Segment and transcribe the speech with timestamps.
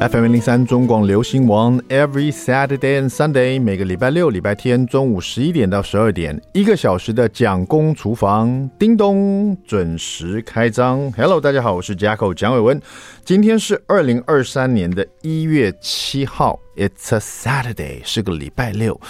[0.00, 11.10] FM 零零三中广流行王，Every Saturday and Sunday，每个礼拜六、礼拜天中午十一点到十二点，一个小时的蒋公厨房，叮咚准时开张。
[11.14, 12.80] Hello，大家好，我是 Jacko 蒋伟文，
[13.24, 19.00] 今天是二零二三年的一月七号，It's a Saturday，是个礼拜六，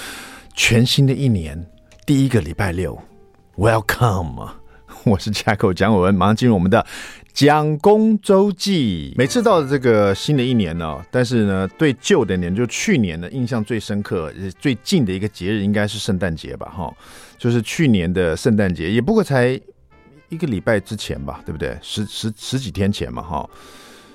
[0.54, 1.66] 全新的一年
[2.06, 2.98] 第一个礼拜六
[3.58, 4.52] ，Welcome，
[5.04, 6.86] 我是 Jacko 蒋伟文，马上进入我们的。
[7.38, 16.68] 蒋公周记，每次到这个新的一年呢，但是呢，对旧的年，就去年的印象最深刻、最近的一个节日，应该是圣诞节吧？
[16.68, 16.92] 哈，
[17.38, 19.50] 就是去年的圣诞节，也不过才
[20.30, 21.78] 一个礼拜之前吧，对不对？
[21.80, 23.48] 十十十几天前嘛，哈。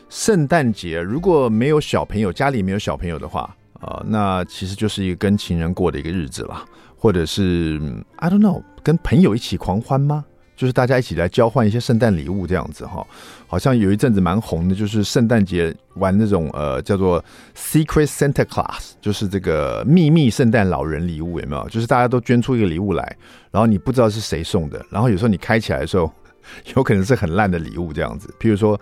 [0.10, 6.66] 圣诞节如果没有小朋友，家里没有小朋友的话，啊、那其实就是一个跟情人过的一个日子了，
[6.98, 7.80] 或者是
[8.18, 10.26] I don't know，跟朋友一起狂欢吗？
[10.64, 13.06] 就是大家一起来交换一些圣诞礼物这样子哈，
[13.48, 17.22] 好像有一阵子蛮红的，就是圣诞节玩那种呃叫做
[17.54, 21.68] Secret Santa Claus，就是这个秘密圣诞老人礼物有没有？
[21.68, 23.18] 就是大家都捐出一个礼物来，
[23.52, 26.10] 然后你不知道是谁送的，然后有时候你开起来的时候，
[26.78, 28.80] 有可能是很烂的礼物这样子，譬如说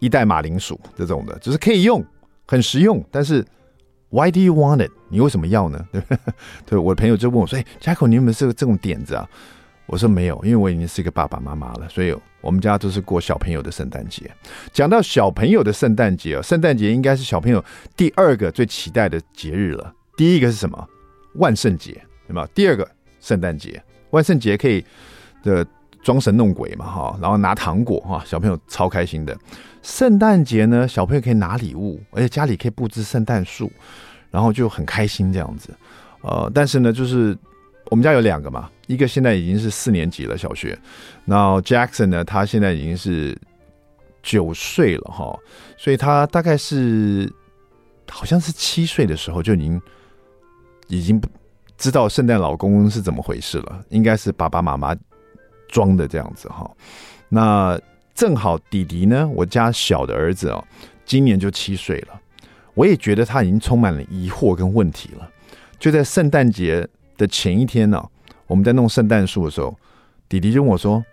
[0.00, 2.04] 一袋马铃薯这种的，就是可以用，
[2.46, 3.42] 很实用，但是
[4.10, 4.90] Why do you want it？
[5.08, 5.82] 你为什么要呢？
[6.66, 6.78] 对？
[6.78, 9.26] 我的朋友就问我说：“哎，Jacko，你有没有这个这种点子啊？”
[9.86, 14.30] 我说没有，因为我已经是一个爸爸妈妈了，所以我们家都是过小朋友的圣诞节。
[14.72, 17.62] 讲到小朋友的圣诞节，圣诞节应该是小朋友
[17.94, 19.92] 第二个最期待的节日了。
[20.16, 20.88] 第一个是什么？
[21.34, 21.92] 万圣节，
[22.26, 22.48] 对吗？
[22.54, 22.90] 第二个
[23.20, 24.82] 圣诞节，万圣节可以
[25.42, 25.66] 的
[26.02, 29.36] 装神弄鬼嘛，哈，然后拿糖果哈，小朋友超开心的。
[29.82, 33.70] 圣诞节呢，小朋友可以拿礼物，而且家里可以布置圣诞树，
[34.30, 35.68] 然后就很开心这样子。
[36.22, 37.36] 呃，但是呢，就是。
[37.90, 40.78] 我们家有两个嘛，一个现在已经是四年级了，小学。
[41.24, 43.36] 那 Jackson 呢，他现在已经是
[44.22, 45.38] 九岁了哈，
[45.76, 47.30] 所以他大概是
[48.10, 49.82] 好像是七岁的时候就已经
[50.88, 51.28] 已经不
[51.76, 54.96] 知道圣诞老公公是怎么回事了，应该是爸爸妈妈
[55.68, 56.70] 装的这样子哈。
[57.28, 57.78] 那
[58.14, 60.64] 正好弟弟呢，我家小的儿子哦，
[61.04, 62.20] 今年就七岁了，
[62.74, 65.28] 我也觉得他已经充满了疑惑跟问题了，
[65.78, 68.02] 就在圣诞节的前一天呢、
[68.46, 69.76] 我们在弄圣诞树的时候，
[70.28, 71.04] 弟弟就问我说：“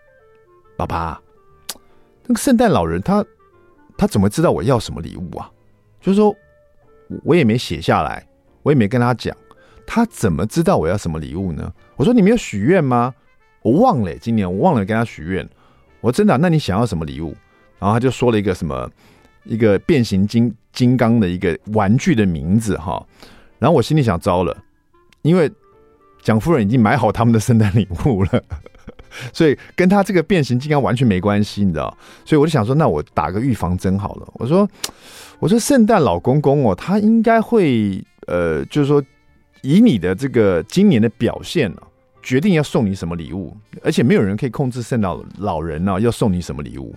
[0.76, 1.22] 爸爸，
[2.26, 3.24] 那个圣诞老人他
[3.98, 5.50] 他怎么知道我要什么礼物啊？
[6.00, 6.36] 就是说，
[7.24, 8.26] 我也没写下来，
[8.64, 9.36] 我也没跟他讲，
[9.86, 13.14] 他怎么知道我要什么礼物呢？”我说：“你没有许愿吗？”
[13.62, 15.48] 我忘了，今年我忘了跟他许愿。
[16.00, 17.36] 我说：“真的、那你想要什么礼物？”
[17.78, 18.90] 然后他就说了一个什么
[19.44, 23.06] 一个变形金金刚的一个玩具的名字哈。
[23.60, 24.58] 然后我心里想：糟了，
[25.22, 25.52] 因为。
[26.22, 28.44] 蒋夫人已经买好他们的圣诞礼物了，
[29.34, 31.98] 所以跟他这个变形金刚完全没关系，你知道？
[32.24, 34.28] 所以我就想说，那我打个预防针好了。
[34.36, 34.68] 我说，
[35.40, 39.04] 我说圣诞老公公哦，他应该会呃，就是说
[39.62, 41.82] 以你的这个今年的表现呢，
[42.22, 46.96] 决定要送你什么礼物，而且没有人可以控制圣诞老老人呢要送你什么礼物。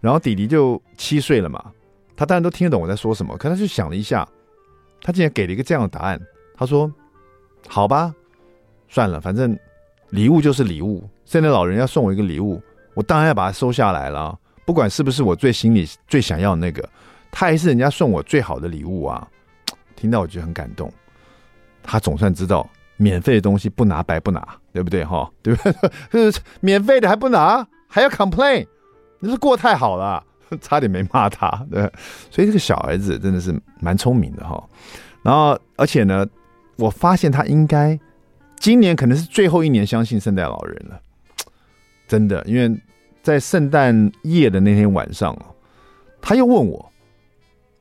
[0.00, 1.62] 然后弟弟就七岁了嘛，
[2.16, 4.26] 他当然都听得懂我在说什么，可他就想了一下，
[5.02, 6.20] 他竟然给了一个这样的答案，
[6.56, 6.90] 他说
[7.68, 8.14] ：“好吧。”
[8.88, 9.58] 算了，反正
[10.10, 11.08] 礼物就是礼物。
[11.24, 12.58] 圣诞老人要送我一个礼物，
[12.94, 14.34] 我当然要把它收下来了。
[14.64, 16.86] 不管是不是我最心里最想要的那个，
[17.30, 19.28] 他还是人家送我最好的礼物啊！
[19.94, 20.90] 听到我就很感动。
[21.82, 22.66] 他总算知道，
[22.96, 25.04] 免费的东西不拿白不拿，对不对？
[25.04, 25.70] 哈，对不
[26.10, 26.32] 对？
[26.60, 28.66] 免费的还不拿，还要 complain，
[29.20, 30.24] 你是过太好了，
[30.62, 31.48] 差点没骂他。
[31.70, 31.82] 对，
[32.30, 34.62] 所以这个小儿子真的是蛮聪明的哈。
[35.22, 36.26] 然后，而且呢，
[36.76, 37.98] 我发现他应该。
[38.58, 41.00] 今年可能是最后一年相信圣诞老人了，
[42.08, 42.76] 真的，因为
[43.22, 45.44] 在圣诞夜的那天晚上哦，
[46.20, 46.92] 他又问我：“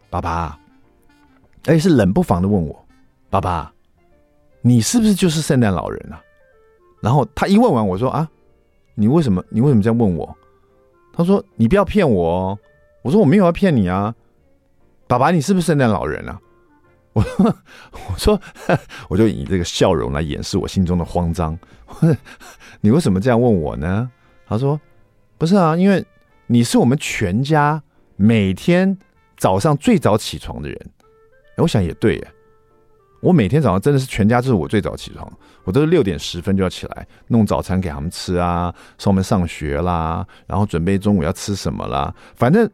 [0.10, 0.60] 爸爸，
[1.66, 2.86] 哎，是冷不防的问我，
[3.30, 3.74] 爸爸，
[4.62, 6.22] 你是不是就是圣诞老人啊？”
[7.02, 8.30] 然后他一问完，我说：“啊，
[8.96, 9.44] 你为什么？
[9.50, 10.36] 你为什么这样问我？”
[11.14, 12.60] 他说：“你不要骗我哦。”
[13.04, 14.14] 我说：“我没有要骗你啊，
[15.08, 16.40] 爸爸，你是不是圣诞老人啊？”
[17.18, 17.24] 我
[18.10, 18.40] 我说，
[19.10, 21.58] 我就以这个笑容来掩饰我心中的慌张。
[22.80, 24.08] 你为什么这样问我呢？
[24.46, 24.80] 他说
[25.40, 26.06] ：“不是啊，因为
[26.46, 27.82] 你是我们全家
[28.18, 28.96] 每天
[29.36, 30.80] 早上最早起床的人。”
[31.58, 32.28] 我想也对耶，
[33.20, 35.28] 我每天早上真的是全家就是我最早起床，
[35.64, 42.14] 我都是六点十分就要起来弄早餐给他们吃啊，送他们上学啦，然后准备中午要吃什么啦。
[42.36, 42.70] 反正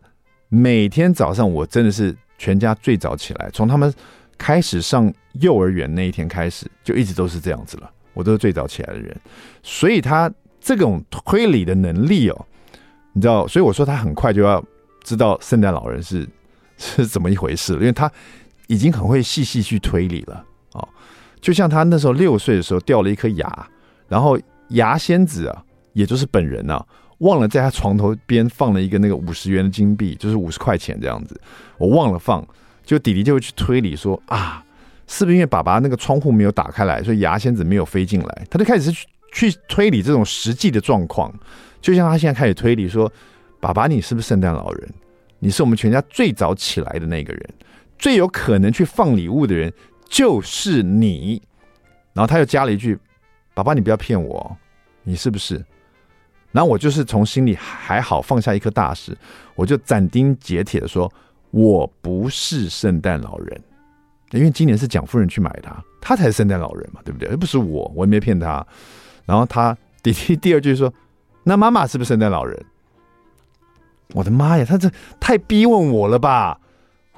[0.49, 3.93] 每天早上我真的是全家最早起来，从他们。
[4.37, 7.89] 开始上幼儿园那一天开始，就一直都是这样子了。
[8.13, 9.15] 我都是最早起来的人，
[9.63, 10.31] 所以他
[10.61, 12.45] 这种推理的能力哦，
[13.13, 14.63] 你知道，所以我说他很快就要
[15.03, 16.27] 知道圣诞老人是
[16.77, 18.11] 是怎么一回事了，因为他
[18.67, 20.87] 已经很会细细去推理了哦。
[21.41, 23.67] 就像他那时候六岁的时候掉了一颗牙，
[24.07, 24.39] 然后
[24.69, 25.63] 牙仙子啊，
[25.93, 26.85] 也就是本人啊，
[27.17, 31.39] 忘了在他床头边放了一个那个五十元的金币，就是五十块钱这样子，
[31.79, 32.47] 我忘了放，
[32.85, 34.63] 就弟弟就会去推理说啊，
[35.07, 38.47] 是不是因为爸爸那个窗户没有打开来，所以牙仙子没有飞进来？
[38.49, 41.33] 他就开始去去推理这种实际的状况，
[41.81, 43.11] 就像他现在开始推理说，
[43.59, 44.89] 爸爸你是不是圣诞老人？
[45.39, 47.53] 你是我们全家最早起来的那个人，
[47.97, 49.71] 最有可能去放礼物的人。
[50.09, 51.41] 就是你，
[52.13, 52.95] 然后他又加了一句
[53.55, 54.55] ：“爸爸，你不要骗我，
[55.01, 55.55] 你是不是？”
[56.53, 59.17] 然后我就是从心里还好放下一颗大石，
[59.55, 61.11] 我就斩钉截铁的说
[61.53, 63.61] ：“我不是圣诞老人，
[64.31, 65.71] 因为今年是蒋夫人去买的，
[66.01, 67.29] 他才是圣诞老人嘛，对不对？
[67.29, 68.65] 而不是我，我也没骗他。”
[69.25, 70.91] 然后他弟弟第二句说
[71.45, 72.65] ：“那妈妈是不是圣诞老人？”
[74.15, 74.89] 我的妈呀，他这
[75.19, 76.59] 太逼问我了吧！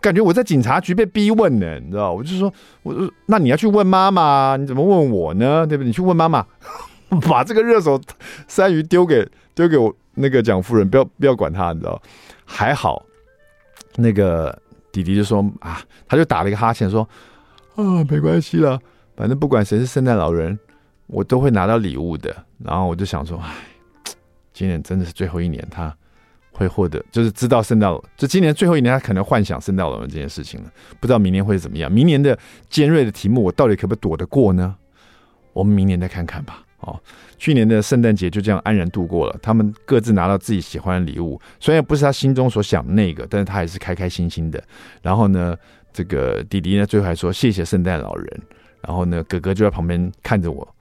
[0.02, 2.12] 感觉我在警察局被逼问呢，你知道？
[2.12, 2.54] 我就说，
[2.84, 5.66] 我说，那你要去问妈妈，你怎么问我呢？
[5.66, 5.88] 对不对？
[5.88, 6.46] 你去问妈妈，
[7.28, 8.00] 把这个热手
[8.48, 12.02] 三鱼丢给丢给我那个蒋夫人，不要不要管他，你知道？
[12.46, 13.04] 还好，
[13.95, 14.57] 那个
[14.92, 17.07] 弟弟就说啊，他就打了一个哈欠，说
[17.75, 18.80] 啊，没关系了，
[19.15, 20.57] 反正不管谁是圣诞老人，
[21.07, 22.36] 我都会拿到礼物的。
[22.57, 23.53] 然后我就想说，哎，
[24.53, 25.95] 今年真的是最后一年，他。
[26.57, 30.71] 会获得，就是知道圣诞，就今年最后一年，他可能幻想圣诞老人这件事情了。
[31.01, 31.91] 不知道明年会怎么样？
[31.91, 32.39] 明年的
[32.69, 34.74] 尖锐的题目，我到底可不可以躲得过呢？
[35.51, 36.63] 我们明年再看看吧。
[36.86, 37.00] 哦，
[37.38, 44.64] 去年的圣诞节就这样安然度过了，他们各自拿到自己喜欢的礼物，虽然不是他心中所想的那个，但是他还是开开心心的。
[45.02, 45.58] 然后呢，
[45.92, 48.42] 这个弟弟呢，最后还说谢谢圣诞老人。
[48.82, 50.76] 然后呢，哥哥就在旁边看着我，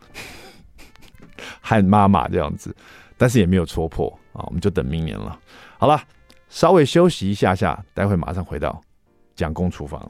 [1.63, 2.77] 喊妈妈这样子，
[3.17, 5.39] 但是也没有戳破啊，我们就等明年了。
[5.79, 5.99] 好了，
[6.51, 8.79] 稍微休息一下下，待会马上回到
[9.35, 10.07] 蒋公厨房。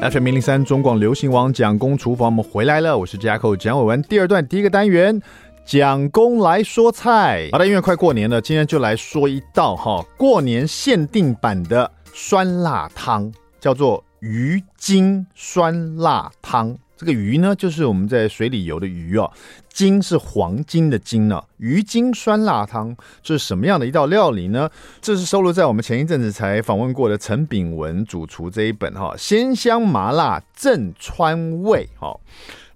[0.00, 4.02] FM 零零三中广流行网蒋公厨房，我们回来了，我是 jack 蒋伟文。
[4.02, 5.22] 第二段第一个单元，
[5.64, 7.48] 蒋公来说菜。
[7.52, 16.76] 好的，因为快过年了，今天就来说一道哈过年限定版的酸辣汤，叫做鱼精酸辣汤。
[16.96, 19.30] 这个鱼呢，就是我们在水里游的鱼哦。
[19.74, 21.42] 金是黄金的金呢。
[21.58, 24.70] 鱼精酸辣汤这是什么样的一道料理呢？
[25.02, 32.16] 这是收录在我们前一阵子才访问过的陈炳文主厨这一本哈，鲜香麻辣正川味哈。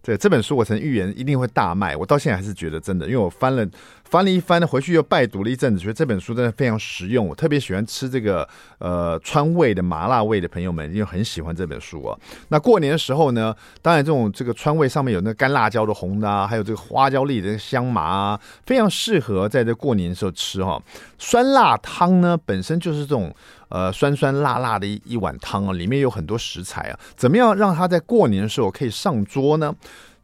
[0.03, 3.67] 对这本书我曾预言一定会大卖，我到现在还是觉得真的，因为我翻了。
[4.11, 7.27] 翻了一翻，回去又拜读了一阵子，觉得这本书真的非常实用。
[7.27, 12.19] 我特别喜欢吃这个呃川味的麻辣味的朋友们，因为很喜欢这本书啊。
[12.49, 20.83] 那过年的时候呢，当然这种这个川味上面有那干辣椒的红的啊，还有这个花椒粒的香麻啊，非常适合在这过年的时候吃哈。
[21.19, 23.31] 酸辣汤呢本身就是这种
[23.69, 29.75] 呃酸酸辣辣的一一碗汤啊，里面有很多食材啊，怎么样让它在过年的时候可以上桌呢？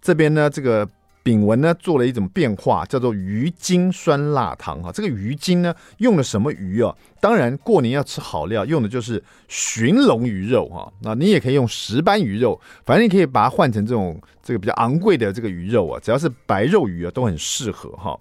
[0.01, 0.89] 这边呢这个。
[1.25, 4.93] 炳文呢做了一种变化，叫做鱼精酸辣汤哈。
[4.93, 6.95] 这个鱼精呢用的什么鱼啊？
[7.19, 10.93] 当然过年要吃好料，用的就是寻龙鱼肉哈。
[11.01, 18.17] 那你也可以用石斑鱼肉，反正你可以把它换成这种这个比较昂贵的这个鱼肉啊，只要是白肉鱼啊都很适合哈。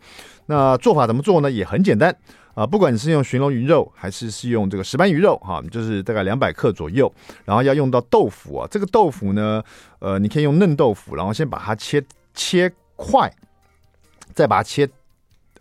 [0.45, 1.51] 那做法怎么做呢？
[1.51, 2.15] 也很简单
[2.53, 8.67] 啊，不管你是用寻龙鱼肉还是是用这个石斑鱼肉哈，就是大概两百克左右，然后要用到豆腐啊。
[8.72, 9.62] 这个豆腐呢，
[10.00, 12.01] 呃，你可以用嫩豆腐，然后先把它切
[12.33, 12.72] 切。
[12.95, 13.31] 快，
[14.33, 14.88] 再把它切，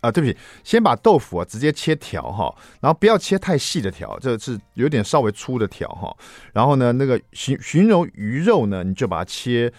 [0.01, 6.15] 啊，对不起，先把豆腐啊直接切条哈，然后不要切太细的条，这是有点稍微粗的条哈。
[6.53, 9.71] 然后呢，那个寻寻龙鱼肉呢，你就把它切，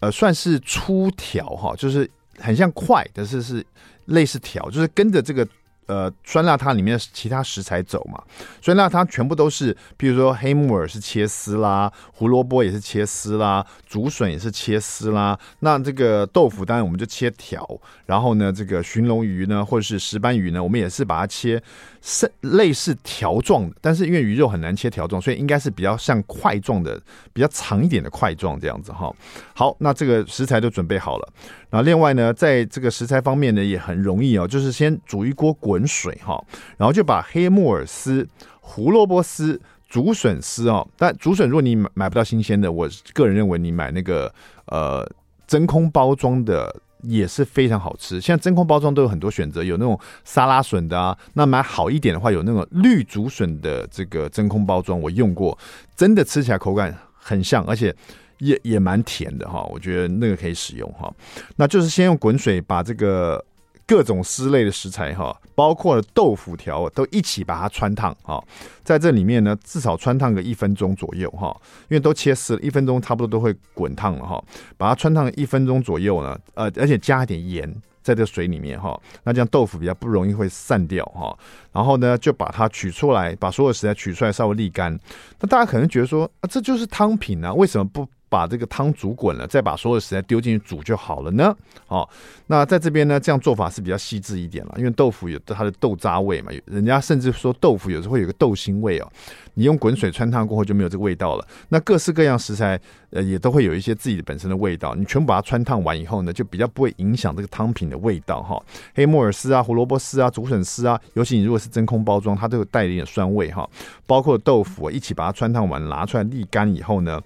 [0.00, 3.64] 呃，算是粗条哈，就是很像块，但是是
[4.06, 5.46] 类似条，就是跟着这个。
[5.92, 8.18] 呃，酸辣汤里面其他食材走嘛，
[8.62, 15.38] 酸辣汤全部都是，比如说黑木耳是切丝啦，胡萝卜也是切丝啦，竹笋也是切丝啦。
[15.58, 17.68] 那这个豆腐当然我们就切条，
[18.06, 21.62] 然后呢，这个寻龙鱼呢，或者是石斑鱼呢，我们也是把它切
[22.00, 26.98] 是类似条状的，但是因为鱼肉很难切条状，所以应该是比较像块状的，
[27.34, 29.14] 比较长一点的块状这样子哈。
[29.52, 31.28] 好，那这个食材都准备好了。
[31.72, 36.38] 然后另外呢，在这个食材方面呢，也很容易哦，就是先煮一锅滚水哈，
[36.76, 38.28] 然后就把黑木耳丝、
[38.60, 44.30] 胡萝卜丝、竹笋丝哦，但竹笋如果你买买不到新鲜的，我个人认为你买那个
[44.66, 45.10] 呃
[45.46, 48.20] 真空包装的也是非常好吃。
[48.20, 55.58] 现在真空包装都有很多选择，有那种沙拉笋的啊，那买好一点的话，有那种绿竹笋的这个真空包装，我用过，
[55.96, 57.96] 真的吃起来口感很像，而且。
[58.42, 61.12] 也也蛮甜的哈，我觉得那个可以使用哈。
[61.54, 63.42] 那就是先用滚水把这个
[63.86, 68.42] 各种丝类的食材哈，包括了豆腐条都一起把它汆烫哈，
[68.82, 71.56] 在这里面呢，至少汆烫个一分钟左右哈，
[71.88, 74.42] 因为都切丝了，一分钟差不多都会滚烫了哈，
[74.76, 77.72] 把它汆烫一分钟左右呢，呃，而且加一点盐
[78.02, 81.36] 在这水里面哈，那这样豆腐比较不容易会散掉哈，
[81.70, 84.98] 然后呢，就把它取出来，把所有食材取出来稍微沥干，
[85.38, 88.08] 那大家可能觉得说啊，这就是汤品啊，为什么不？
[88.32, 91.54] 把这个汤煮滚了，再把所有的食材丢进去煮就好了呢。
[91.86, 92.08] 好，
[92.46, 99.12] 那在这边呢，这样做法是比较细致一点了，因为豆腐有它的豆渣味嘛，人家甚至说豆腐有时候会有个豆腥味哦。
[99.54, 101.46] 你用滚水汆烫过后就没有这个味道了。
[101.68, 104.94] 那各式各样食材，呃，也都会有一些自己的本身的味道。
[104.94, 108.58] 你全部把它汆烫完以后呢，就比较不会影响这个汤品的味道哈。
[108.94, 113.68] 黑木耳丝啊、胡萝卜丝啊、竹笋丝啊，尤其你如果是真空包装，它都有带一点酸味哈。
[114.12, 117.18] 包括豆腐一起把它汆烫完，拿出来沥干以后呢，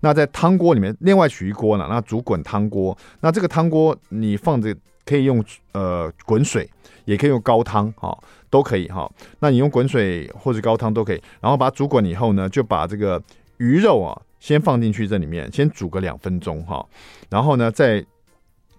[0.00, 2.94] 那在汤锅里面另外取一锅呢，那煮滚汤锅。
[3.20, 6.68] 那这个汤锅你放着可以用呃滚水，
[7.06, 8.14] 也可以用高汤哈。
[8.50, 9.10] 都可以哈，
[9.40, 13.20] 那你用滚水或者高汤都可以，然后把它煮滚以后呢，就把这个
[13.56, 16.86] 鱼肉啊先放进去这里面，先煮个两分钟哈，
[17.28, 18.04] 然后呢再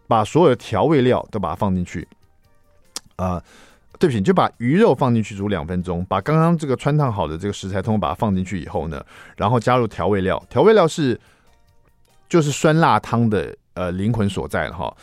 [0.08, 2.08] 把所有的调味料都把它放进去，
[3.18, 3.44] 啊、
[4.00, 9.04] 对不起，就把鱼肉放进去煮两分钟，把刚刚这个汆烫好的这个食材通通把它放进去以后呢，
[9.38, 11.20] 然后加入调味料，调味料是
[12.28, 14.96] 就是酸辣汤的呃灵魂所在了哈，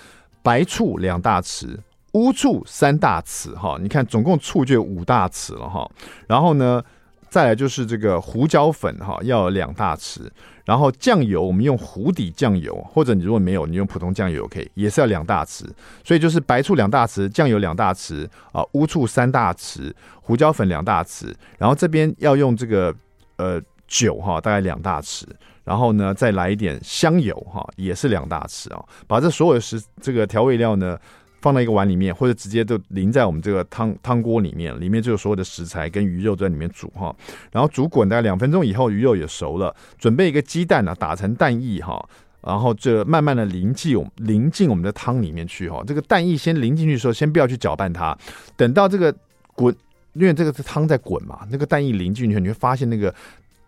[0.42, 1.76] 白醋两大匙。
[2.12, 5.90] 乌醋三大匙哈，你看总共醋就有五大匙了哈。
[6.26, 6.84] 然后呢，
[7.30, 10.28] 再来就是这个胡椒粉哈，要两大匙。
[10.64, 15.64] 然后酱油我们用湖底酱油，或者你如果没有，你用普通酱油可以，也是要两大匙。
[16.04, 21.34] 所以就是白醋两大匙，酱油两大匙啊，乌醋三大匙，胡椒粉两大匙。
[21.58, 22.94] 然后这边要用这个
[23.36, 25.24] 呃酒哈，大概两大匙。
[25.64, 28.84] 然后呢，再来一点香油哈，也是两大匙啊。
[29.06, 30.98] 把这所有的食这个调味料呢。
[31.42, 37.14] 放到一个碗里面，或者直接就淋在我们这个汤汤锅里面，里面就有所有的食材跟鱼肉在里面煮哈，
[37.50, 42.08] 然后煮滚大概两分钟以后，鱼肉也熟了，准备一个鸡蛋呢，打成蛋液哈，
[42.40, 48.16] 然后就慢慢的淋进我淋进我们的汤里面去哈，这个蛋液先淋进去的时候，先不要去搅拌它，
[48.56, 49.14] 等到这个
[49.54, 49.74] 滚，
[50.14, 53.12] 因为这个是汤在滚嘛，那个蛋液淋进去，你会发现那个。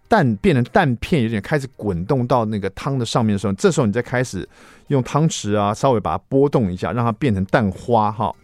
[0.08, 4.49] 蛋变成蛋片，有点开始滚动到那个汤的上面的时候，这时候你再开始
[4.88, 8.34] 用汤匙啊，稍微把它拨动一下，让它变成蛋花哈，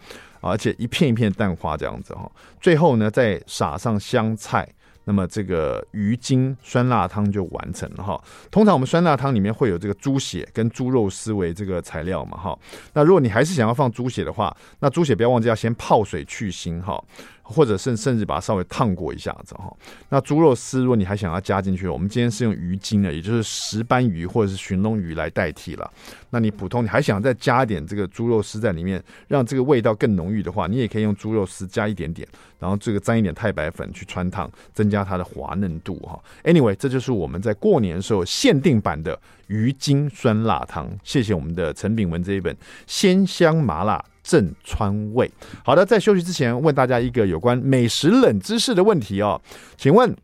[0.40, 2.30] 而且一片一片蛋花这样子哈。
[2.60, 4.68] 最后呢，再撒上香菜。
[5.04, 8.22] 那么这个鱼精酸辣汤就完成了哈。
[8.48, 12.56] 通常我们酸辣汤里面会有这个猪血跟猪肉丝为这个材料嘛哈。
[12.92, 17.02] 那如果你还是想要放猪血的话，那猪血不要忘记要先泡水去腥哈，
[17.50, 19.70] 或者甚甚至把它稍微烫过一下子哈。
[20.08, 25.90] 那猪肉丝如果你还想要加进去，我们今天是用鱼筋的，也就是石斑鱼或者是鲟龙鱼来代替了。
[26.30, 32.26] 那你普通你还想再加一点这个猪肉丝在里面，让这个味道更浓郁的话，你也可以用猪肉丝加一点点，
[32.60, 36.18] 然后这个沾一点太白粉去汆烫，增加它的滑嫩度哈。
[36.44, 40.88] Anyway，这就是我们在过年的时候限定版的鱼筋酸辣汤。
[41.02, 45.28] 谢谢我们的陈炳文这一本鲜香麻辣正川味。
[45.64, 49.40] 好的，在休息之前问大家一个有关美食冷知识的问题哦，
[49.76, 50.16] 请问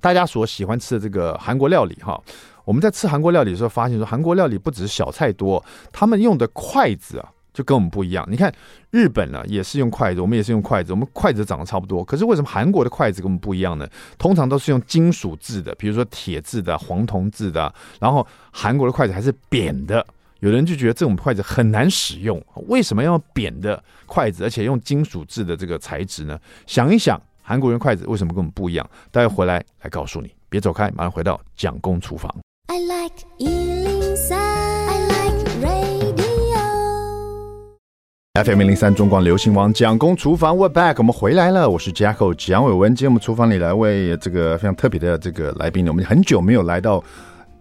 [0.00, 2.18] 大家所喜欢吃的这个韩国料理哈？
[2.64, 8.26] 我们在吃韩国料理的时候，发现说韩国料理不只是小菜多，他们用的筷子啊就跟我们不一样。
[8.30, 8.50] 你看
[8.90, 13.86] 日本呢也是用筷子，我们也是用筷子，我们筷子长得差不多，可是为什么韩国的筷子跟我们不一样呢？
[14.16, 20.04] 通常都是用金属制的，比如说铁制的、黄铜制的，然后韩国的筷子还是扁的。
[20.42, 26.36] 有人就觉得这种筷子很难使用，为什么要用扁的筷子，而且用金属制的这个材质呢？
[26.66, 28.84] 想一想，韩国人筷子为什么跟我们不一样？
[29.12, 32.28] 待会回来来告诉你，别走开，马上回到蒋公厨房。
[32.66, 36.58] I like 103, I like radio.
[38.44, 42.92] FM 零零三中广流行王蒋公厨房，We're back，我们回来了，我是 Jacko 蒋伟文。
[42.96, 47.04] 今天我们厨房里来位这个非常特别的这个来宾，我们很久没有来到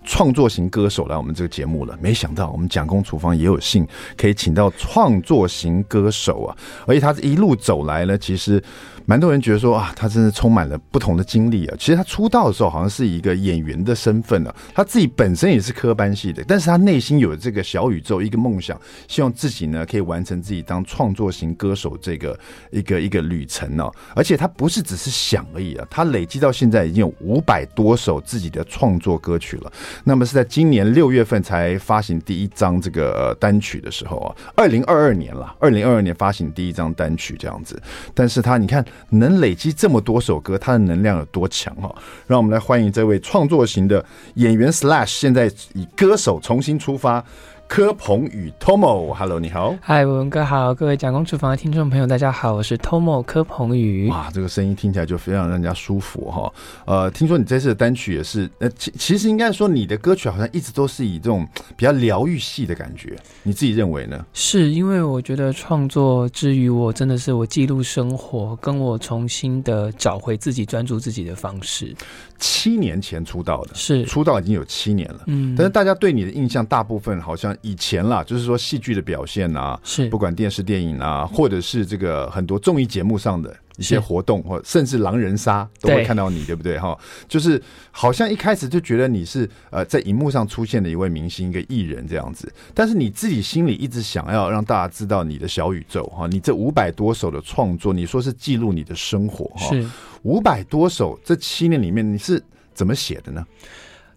[0.03, 8.62] 创作型歌手来我们这个节目了，没想到我们蒋公厨房也有幸可以请到创作型歌手啊，而且他一路走来呢，其实。
[9.05, 11.75] 蛮多人觉得说啊，他真的充满了不同的经历啊。
[11.77, 22.39] 其实他出道的时候好像是一个演员的身份啊，他自己本身也是科班系的，但是他内心有这个小宇宙，一个梦想，希望自己呢可以完成自己当创作型歌手这个
[22.72, 23.91] 一个一个旅程哦。
[24.15, 29.72] 而且他不是只是想而已啊，他累积到现在已经有五百多首自己的创作歌曲了。
[30.03, 37.81] 那么是在今年六月份才发行第一张这个单曲的时候啊，二零二二年了，二零二二年发行第一张单曲这样子。
[38.13, 38.86] 但是他你看。
[39.10, 41.93] 能累积这么多首歌，他的能量有多强哈？
[42.27, 44.03] 让我们来欢迎这位创作型的
[44.36, 47.24] 演员 slash 现在以歌手重新出发，
[47.71, 54.09] 柯鹏宇 Tomo，Hello，你好，嗨，文哥好，各位蒋公厨房的听众朋友，大家好，我是 Tomo 柯鹏宇。
[54.09, 56.53] 哇，这个声音听起来就非常让人家舒服哈。
[56.83, 61.47] 呃，听说你这次的单曲也是，呃，其其实应该说你的歌曲好像一直都是以这种
[61.77, 64.25] 比较疗愈系的感觉，你自己认为呢？
[64.33, 71.95] 是因为我觉得创作之于我真的是我记录生活，跟我重新的找回自己专注自己的方式。
[72.41, 74.03] 七年前出道的，是。
[74.03, 80.10] 出道已经有七年了，嗯，但是大家对你的印象大部分好像以前啦，就是说戏剧的表现啊，是。
[80.10, 86.79] 不管电视电影啊，或者是这个很多综艺节目上的一些活动，或甚至狼人杀都会看到你，对不对？
[86.79, 99.75] 哈，就是好像一开始就觉得你是呃在荧幕上出现的一位明星，一个艺人这样子，但是你自己心里一直想要让大家知道你的小宇宙哈，你这五百多首的创作，你说是记录你的生活哈。
[100.21, 102.41] 是五百多首，这七年里面你是
[102.73, 103.45] 怎么写的呢？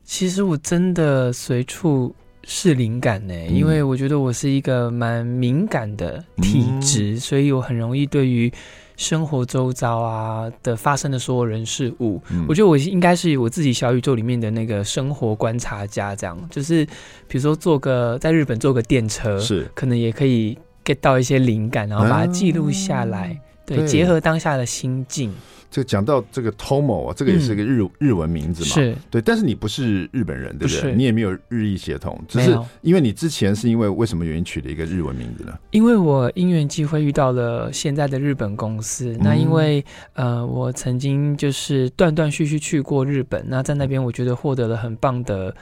[0.04, 8.52] 其实我真的随处是灵感呢，因为我觉得我是一个蛮敏感的体质，嗯、所以我很容易对于
[8.96, 16.84] 生活周遭啊的发生的所有人事物，嗯、我觉得我应该是我自己小宇宙里面的那个生活观察家，这样就是
[17.26, 19.66] 比如说坐个在日本坐个电车，是。
[19.74, 23.86] 可能也可以 get 到一些灵感，然后把它记录下来，对。
[23.86, 25.34] 结合当下的心境。
[25.74, 30.92] 就讲到这个 Tomo 啊，这个也是一个日、嗯、日文名字嘛，是对，但是你不是日本人，对不对？
[30.92, 35.52] 不你也没有日裔血统，只是因为你之前是因为为什么原因取了一个日文名字呢？
[35.72, 45.52] 因为我因缘际会遇到了现在的日本公司，嗯、那因为呃，我曾经就是断断续续去过日本，那在那边我觉得获得了很棒的。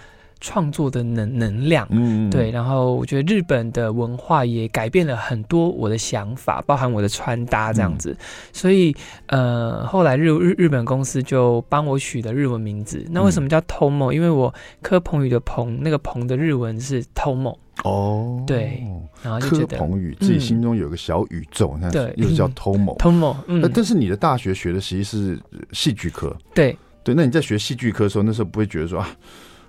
[0.43, 8.17] 创作的能能量，嗯，对，然后我觉得日本的文化也改变了很多我的想法，包含我的穿搭这样子，嗯、
[8.53, 8.93] 所以
[9.29, 13.07] 呃，后来日日日本公司就帮我取了日文名字。
[13.09, 14.11] 那为什么叫 Tomo？
[14.11, 18.83] 因为我柯鹏宇的鹏，那个鹏的日文是 Tomo 哦，对，
[19.23, 26.77] 然后就觉得柯朋宇自己心中有个小宇宙，那、嗯、对，又叫 Tomo Tomo，嗯，但是你的大学学的其实是戏剧科，对。
[27.05, 29.09] 对，那你在学戏剧科的时候，那时候不会觉得说啊？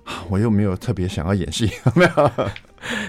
[0.29, 2.31] 我又没有特别想要演戏， 没有。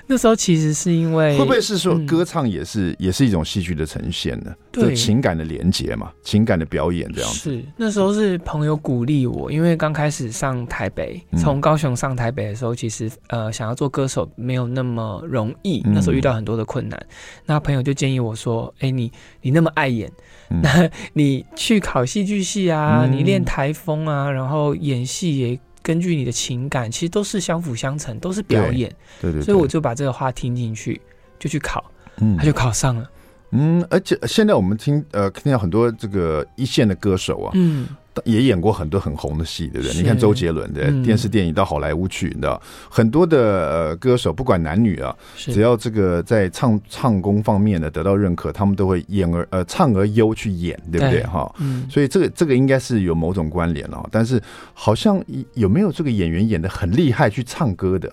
[0.07, 4.55] 那时候其实是因为会不会是说歌唱也是、嗯、也是一种戏剧的呈现呢？
[4.71, 7.51] 对，情感的连接嘛，情感的表演这样子。
[7.51, 16.97] 是那时候是朋友鼓励我，因为刚开始上台北，从高雄上台北的时候，其实呃想要做歌手没有那么容易，那时候遇到很多的困难。
[17.01, 17.15] 嗯、
[17.47, 19.11] 那朋友就建议我说：“哎、欸，你
[19.43, 20.09] 你那么爱演，
[20.51, 28.89] 嗯、 那你去考戏剧系啊，嗯、你练台风啊，然后演戏也。”根据你的情感，其实都是相辅相成，都是表演。
[29.21, 30.99] 对对，对对，所以我就把这个话听进去，
[31.39, 31.85] 就去考，
[32.17, 33.09] 嗯，他就考上了。
[33.51, 37.87] 嗯，而且现在我们听呃听到很多这个一线的歌手啊，嗯。
[38.25, 39.97] 也演过很多很红的戏，对不对？
[39.97, 51.25] 你看周杰伦的电视电影到好莱坞去，你知道很多的呃歌手，不管男女啊，只要这个在唱唱功方面呢得到认可，他们都会演而呃唱而优去演，对不对？
[51.25, 54.09] 哈，嗯所以这个这个应该是有某种关联哦。
[54.13, 54.41] 但是
[54.75, 55.21] 好像
[55.55, 58.09] 有没有这个演员演的很厉害去唱歌的？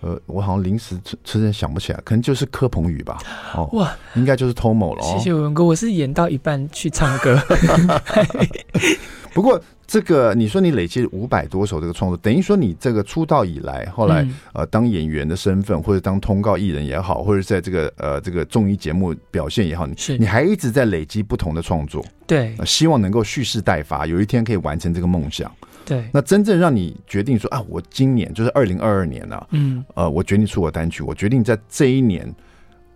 [0.00, 3.18] 呃，我好像临时突然想不起来，可能就是柯鹏宇吧。
[3.54, 5.02] 哦，哇，应该就是 Tomo 了。
[5.02, 7.40] 谢谢文哥，我是演到一半去唱歌。
[9.32, 25.50] 不过，这个你说你累积五百多首这个创作，等于说你这个出道以来，后来呃当演员的身份，或者当通告艺人也好，或者在这个呃这个综艺节目表现也好，你是你还一直在累积不同的创作，对、呃，希望能够蓄势待发，有一天可以完成这个梦想。
[25.86, 32.34] 对，那真正让你决定说啊，我今年就是二零二二年了、啊，嗯，呃，我决定出我单曲，我决定在这一年，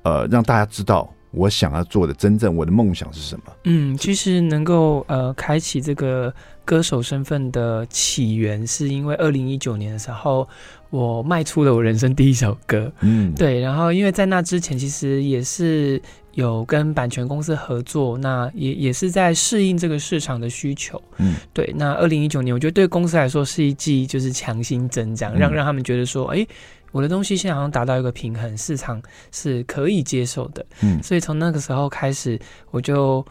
[0.03, 1.11] 呃，让大家知道。
[1.33, 3.53] 我想要做的真正我的梦想是什么？
[3.63, 10.49] 嗯，其实能够呃开启这个歌手身份的起源，是因为二零一九年的时候，
[10.91, 12.93] 我卖出了我人生第一首歌。
[13.03, 13.61] 嗯，对。
[13.61, 16.03] 然后因为在那之前，其实也是
[16.35, 21.01] 有跟版权公司合作，那也也是在适应这个市场的需求。
[21.19, 21.73] 嗯，对。
[21.77, 26.47] 那二零一九年，我觉得对公司来说是一剂就是强心针，这样让让他们觉得说，哎。
[26.93, 32.37] 我的东西现在好像达到一个平衡，市场是可以接受的，嗯，所以从那个时候开始，
[32.73, 33.25] 我就。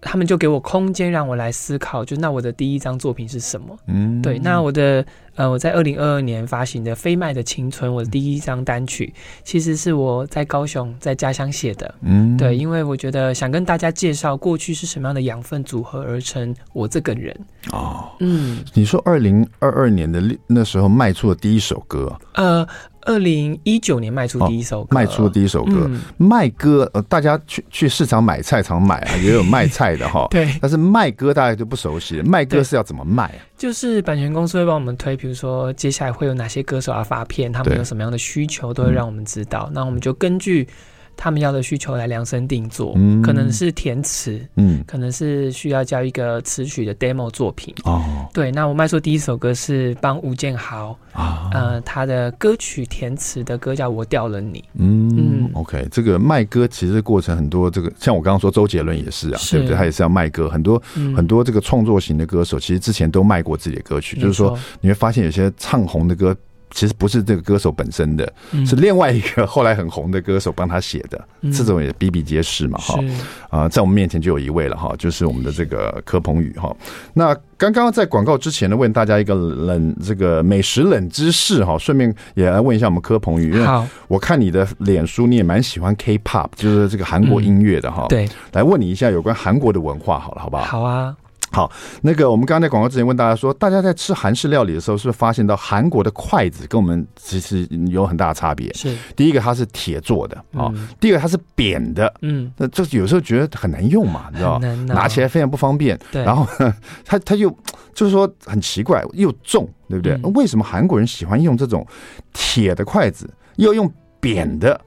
[0.00, 3.76] 他们就给我空间，让我来思考，就那我的第一张作品是什么？
[3.86, 5.04] 嗯，对，那我的
[5.34, 11.94] 呃，我在二零二二年发行的《飞麦的青春》，我的第一张单曲，其实是我在高雄在家乡写的。
[12.02, 17.36] 嗯，对，因为我觉得想跟大家介绍过去是什么样的养分组合而成我这个人。
[17.72, 22.66] 哦，嗯，你说二零二二年的那时候卖出的第一首歌，呃。
[23.06, 30.26] 二零一九年卖出第一首歌，卖出第一首歌，卖歌呃，大家去去市场买菜场买啊，也有卖菜的哈。
[30.30, 33.40] 对，但是卖歌大家就不熟悉了，卖歌是要怎么卖啊？
[33.56, 39.70] 就是版权公司会帮我们推，比如说接下来会有哪些歌手要发片，他们有什么样的需求，都会让我们知道。
[39.72, 40.68] 那我们就根据。
[41.16, 48.28] 他们要的需求来量身定做，嗯、可能是填词，嗯，可能是需要交一个词曲的 demo 作品哦。
[48.32, 54.60] 对，那我卖出第一首歌是帮吴建豪啊，呃，他的歌曲填词的歌叫《我掉了你》。
[54.74, 59.76] 嗯嗯，OK，这个卖歌其实过程很多，这个像我刚刚说周杰伦也是啊，是对不对？
[59.76, 66.36] 他也是要卖歌，很多、嗯、很多这个创作型的歌手，其实之前都卖过自己的歌曲，就是说你会发现有些唱红的歌。
[66.76, 68.30] 其实不是这个歌手本身的，
[68.66, 73.00] 是另外一个后来很红的歌手帮他写的，这种也比比皆是嘛，哈。
[73.48, 76.76] 啊，在我们面前就有一位了哈，就是我们的这个柯鹏宇哈。
[77.14, 90.64] 那刚刚在广告之前呢，问大家一个冷这个美食冷知识哈，顺便也来问一下我们柯鹏宇，因为我看你的脸书你也蛮喜欢 K-pop，就是这个韩国音乐的哈，对，来问你一下有关韩国的文化好了，好不好？
[90.64, 91.16] 好啊。
[91.56, 98.70] 好，那个我们刚刚在广告之前问大家说，大家在吃韩式料理的时候，是不是发现到韩国的筷子跟我们其实有很大的差别？
[98.74, 104.68] 是，第一个它是铁做的啊，第二个它是扁的，嗯，那就是有时候觉得很难用嘛，你知道吗？
[104.86, 105.98] 拿起来非常不方便。
[106.12, 106.46] 对，然后
[107.06, 107.48] 它它又
[107.94, 110.14] 就是说很奇怪，又重，对不对？
[110.34, 111.86] 为什么韩国人喜欢用这种
[112.34, 113.90] 铁的筷子，又用
[114.20, 114.78] 扁的？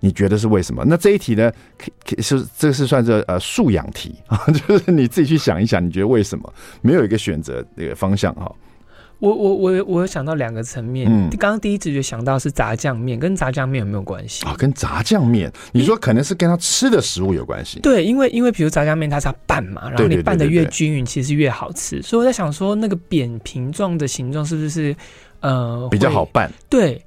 [0.00, 0.84] 你觉得是为什么？
[0.86, 1.50] 那这一题呢？
[2.18, 8.50] 是这个是算是呃素养题啊， 就是你自己去想一想，你觉得为什么没有一个选择那个方向哈？
[9.18, 14.54] 我我我我有想到两个层面，嗯，刚刚第一直觉想到是炸酱面，跟炸酱面有没有关系啊？
[14.58, 17.80] 跟炸酱面，你说可能是跟他吃的食物有关系？
[17.80, 22.02] 对，因为因为比如炸酱面它是要拌嘛，然后你拌的越均匀，其实越好吃。
[22.02, 24.94] 所以我在想说，那个扁平状的形状是不是
[25.40, 26.52] 呃比较好拌？
[26.68, 27.02] 对。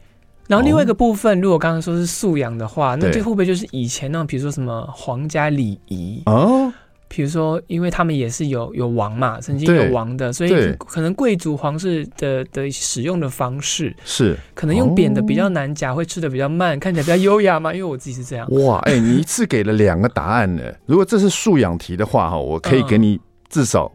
[0.50, 6.74] 然后另外一个部分，如果刚刚说是素养的话，那这会不会就是以前那种，比如说什么皇家礼仪哦？
[7.08, 17.72] 比如说，因为他们也是有有王嘛，曾经有王的，所以可能贵族皇室的的使用的方式是可能用扁的比较难夹，会吃的比较慢，看起来比较优雅嘛。
[17.72, 18.48] 因为我自己是这样。
[18.64, 20.64] 哇，哎，你一次给了两个答案呢。
[20.88, 23.92] 如果这是素养题的话，哈，我可以给你至少。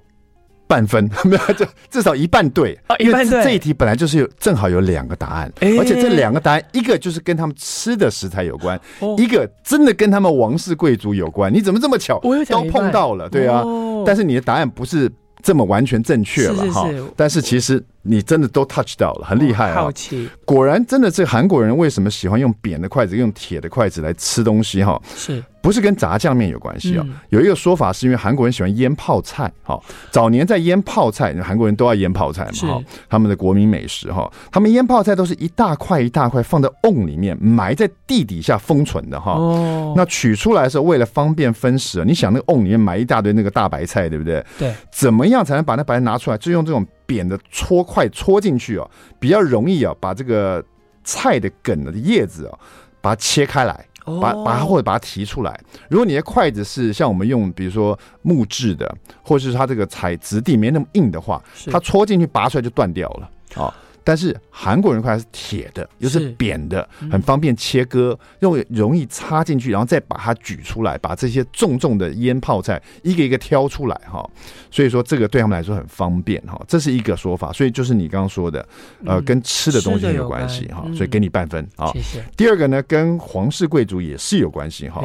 [0.66, 8.81] 半分 没有，就至少一半对，因为这一题本来就是有正好有两个答案，而且这两个答案一个就是跟他们吃的食材有关，
[9.18, 11.53] 一个真的跟他们王室贵族有关。
[11.53, 13.29] 你怎么这么巧都碰到了？
[13.29, 13.62] 对啊，
[14.07, 15.11] 但是你的答案不是
[15.42, 16.88] 这么完全正确了哈。
[17.14, 19.83] 但是其实你真的都 touch 到了，很厉害啊！
[19.83, 25.01] 好奇，果然真的这韩国人为什么喜欢用扁的筷子，用铁的筷子来吃东西哈？
[25.17, 25.43] 是。
[25.64, 39.33] 不是跟炸酱面有关系啊，有一个说法是因为韩国人喜欢腌泡菜，哈，早年在腌泡菜，韩国人都要腌泡菜嘛，哈，他们的国民美食哈，他们腌泡菜都是一大块一大块放在瓮里面，埋在地底下封存的哈。
[39.33, 44.45] 哦，那取出来的时候，为了方便分食，你想那个瓮里面埋一大堆那个大白菜，对不对？
[44.59, 46.37] 对，怎么样才能把那白菜拿出来？
[46.37, 50.64] 就用这种扁的戳块戳进去哦，比较容易啊，把这个
[51.03, 52.59] 菜的梗的叶子啊，
[53.01, 53.87] 把它切开来。
[54.21, 55.59] 把把它或者把它提出来。
[55.88, 63.31] 如果你的筷子是像我们用，比如说木质的，或者是它这个材质地没那么硬的话，它戳进去拔出来就断掉了。
[63.55, 63.73] 好。
[64.05, 74.23] 但是韩国人筷子是铁的，又是扁的，很方便切割，又容易插进去，然后再把它举出来，把这些重重的腌泡菜一个一个挑出来哈。
[74.71, 77.51] 所以说这个对他们来说很方便哈，这是一个说法。
[77.51, 78.69] 所以就是你刚刚说的，
[79.07, 81.90] 呃，跟吃的东西有关系哈，所以给你半分啊。
[81.95, 82.23] 谢谢。
[82.37, 85.03] 第二个呢，跟皇室贵族也是有关系哈。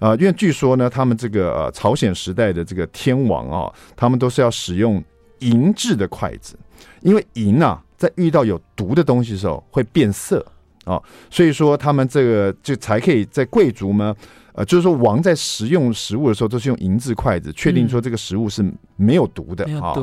[0.00, 5.00] 呃，因为据说呢，他们这个呃朝鲜时代的这个天王啊，他们都是要使用
[5.38, 6.58] 银制的筷子，
[7.02, 7.80] 因为银啊。
[8.00, 10.42] 在遇到有毒的东西的时候会变色
[10.86, 14.16] 啊，所以说他们这个就才可以在贵族们，
[14.54, 18.64] 呃，就是说王在食用食物的时候都是用银质筷子，确定说这个食物是
[18.96, 19.94] 没有毒的啊。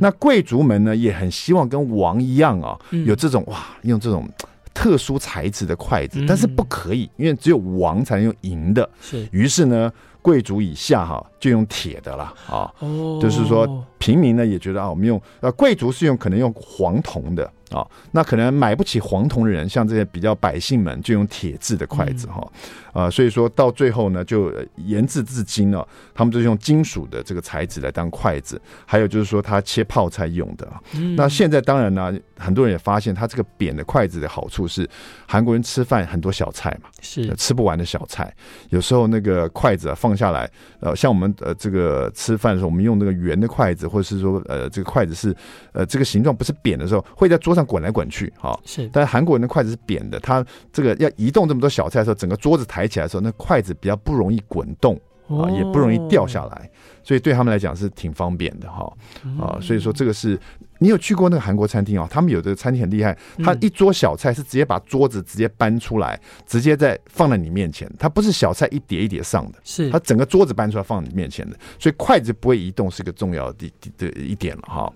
[0.00, 4.26] 那贵族们呢也很希望跟王一样啊，有这种哇，用这种
[4.72, 8.88] 特殊材质的筷子，但是不可以，因为只有王才能用银的。
[9.02, 9.92] 是，于是呢。
[10.22, 12.72] 贵族以下哈就用铁的了啊，
[13.20, 17.52] 就是说平民呢也觉得啊，我们用呃贵族是用可能用黄铜的。
[17.72, 22.46] 啊，那可能买不起黄铜的人，像这些比较百姓们，就用铁制的筷子哈，
[22.92, 25.82] 啊，所以说到最后呢，就研制至今呢，
[26.14, 30.70] 他们就是用金属的这个材质来当筷子，还有就是说他切泡菜用的。
[31.16, 34.86] 那现在当然呢，很多人也发现，他这个扁的筷子的好处是，
[35.26, 38.30] 韩国人吃饭很多小菜嘛，是吃不完的小菜，
[38.68, 45.34] 有时候那个筷子啊放下来，呃，像我们呃这个吃饭的时候，我们用那个圆的筷子，或者是说呃这个筷子是
[45.72, 47.61] 呃这个形状不是扁的时候，会在桌上。
[47.62, 48.88] 上滚来滚去，哈，是。
[48.92, 54.94] 但是韩国人的筷子是扁的，他这个要移动这么多小菜的时候，整个桌子抬起来的时候，那筷子比较不容易滚动
[55.28, 56.70] 啊，也不容易掉下来，
[57.04, 58.92] 所以对他们来讲是挺方便的，哈
[59.40, 60.38] 啊，所以说这个是。
[60.78, 62.08] 你有去过那个韩国餐厅哦？
[62.10, 67.88] 他们有的餐厅很厉害，他一桌小菜是直接把桌子直接搬出来，直接在放在你面前。
[68.00, 74.92] 它不是小菜一碟一碟上的，是它整个桌子搬出来放在你面前的，所以筷子不会移动是个重要的的一点了哈。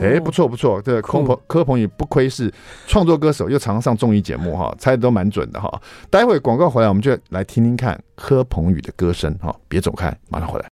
[0.00, 2.52] 哎，不错不错，这个柯鹏柯鹏宇不愧是
[2.88, 5.80] 创作歌手，又常常上综艺节目哈， 猜的都蛮准的哈。
[6.10, 9.54] 待会广告回来，我们就来听听看柯鹏宇的歌声哈。
[9.68, 10.68] 别走开，马上回来。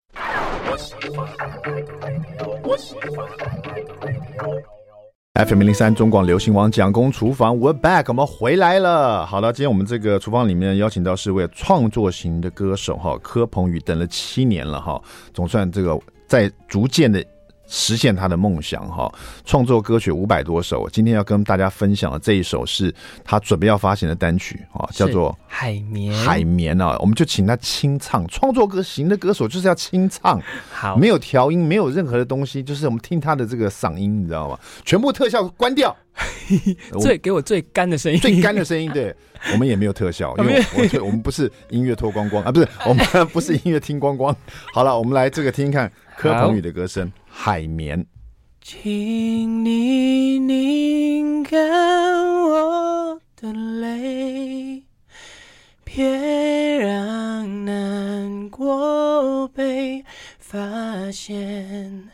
[5.35, 9.25] FM 零三中广流行王蒋公厨房，We're back，我们回来了。
[9.25, 15.01] 好了，今天我们这个厨房里面邀请到是位创作型的歌手哈，柯鹏宇，等了七年了哈，
[15.33, 17.25] 总算这个在逐渐的。
[17.71, 19.11] 实现他的梦想哈，
[19.45, 20.89] 创作歌曲五百多首。
[20.91, 22.93] 今天要跟大家分享的这一首是
[23.25, 26.13] 他准备要发行的单曲啊，叫做《海绵》。
[26.19, 28.27] 海绵啊，我们就请他清唱。
[28.27, 34.59] 创作歌型的歌手就是要清唱，好，没有调音，没有任何的东西，就是我们听他的这个嗓音，你知道吗？
[34.85, 35.97] 全部特效关掉，
[37.01, 38.91] 最给我最干的声音，最干的声音。
[38.93, 39.15] 对，
[39.53, 44.35] 我们也没有特效， 因为我我们不是音乐脱光光啊，不是我们不是音乐听光光。
[44.75, 47.11] 好了，我们来这个听听看柯鹏宇的歌声。
[47.27, 48.05] 海绵，
[48.61, 51.59] 请你拧干
[52.43, 54.83] 我的泪，
[55.83, 60.05] 别让难过被
[60.39, 62.11] 发现，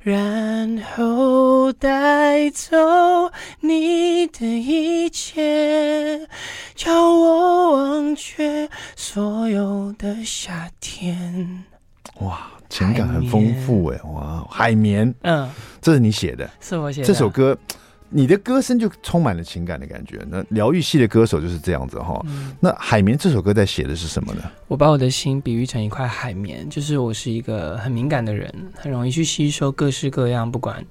[0.00, 2.74] 然后带走
[3.60, 6.26] 你的一切，
[6.74, 11.64] 叫我忘却所有的夏天。
[12.20, 12.50] 哇！
[12.74, 14.44] 情感很丰富哎，哇！
[14.50, 15.48] 海绵，嗯，
[15.80, 17.06] 这是你写的，是我写的。
[17.06, 17.56] 这首歌，
[18.08, 20.18] 你的歌声就充满了情感的感觉。
[20.28, 22.20] 那疗愈系的歌手就是这样子哈。
[22.58, 24.42] 那海绵这首歌在写的是什么呢？
[24.66, 30.84] 我把我的心比喻成一块海绵，就是我是一个很敏感的人，很容易去吸收各式各样，不管。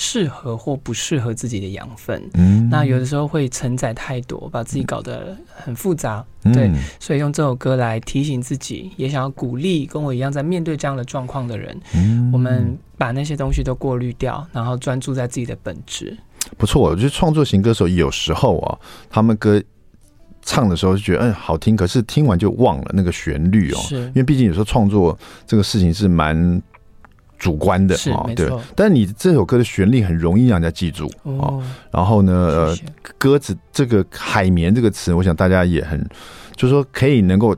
[0.00, 16.16] 适合或不适合自己的养分，嗯，那有的时候会承载太多，把自己搞得很复杂，嗯，对，所以用这首歌来提醒自己，也想要鼓励跟我一样在面对这样的状况的人，嗯，我们把那些东西都过滤掉，然后专注在自己的本质。
[16.56, 18.78] 不错，我觉得创作型歌手有时候啊，
[19.10, 19.60] 他们歌
[20.42, 26.62] 唱的时候就觉得嗯好听，可是听完就忘了那个旋律哦，是，因为毕竟有时候创作这个事情是蛮。
[27.38, 31.62] 主观的啊，对，但你这首歌的旋律很容易让人家记住哦。
[31.92, 32.76] 然后呢，呃，
[33.16, 36.04] 歌词这个“海绵”这个词，我想大家也很，
[36.56, 37.54] 就是说可以能够